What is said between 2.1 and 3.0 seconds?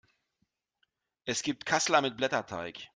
Blätterteig.